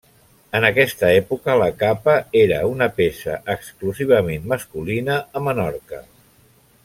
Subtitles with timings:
[0.59, 6.01] En aquesta època la capa era una peça exclusivament masculina a Menorca.